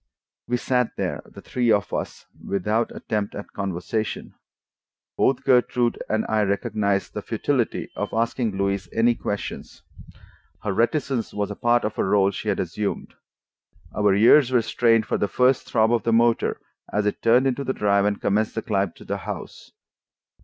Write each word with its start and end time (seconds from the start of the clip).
We 0.47 0.57
sat 0.57 0.95
there, 0.97 1.21
the 1.25 1.43
three 1.43 1.71
of 1.71 1.93
us, 1.93 2.25
without 2.43 2.89
attempt 2.91 3.35
at 3.35 3.51
conversation. 3.53 4.33
Both 5.15 5.43
Gertrude 5.43 6.01
and 6.09 6.25
I 6.27 6.41
recognized 6.41 7.13
the 7.13 7.21
futility 7.21 7.87
of 7.95 8.11
asking 8.11 8.57
Louise 8.57 8.89
any 8.93 9.13
questions: 9.13 9.83
her 10.63 10.73
reticence 10.73 11.35
was 11.35 11.51
a 11.51 11.55
part 11.55 11.83
of 11.83 11.99
a 11.99 12.03
role 12.03 12.31
she 12.31 12.49
had 12.49 12.59
assumed. 12.59 13.13
Our 13.95 14.15
ears 14.15 14.49
were 14.49 14.63
strained 14.63 15.05
for 15.05 15.19
the 15.19 15.27
first 15.27 15.67
throb 15.67 15.93
of 15.93 16.01
the 16.01 16.11
motor 16.13 16.59
as 16.91 17.05
it 17.05 17.21
turned 17.21 17.45
into 17.45 17.63
the 17.63 17.71
drive 17.71 18.05
and 18.05 18.19
commenced 18.19 18.55
the 18.55 18.63
climb 18.63 18.93
to 18.93 19.05
the 19.05 19.17
house. 19.17 19.71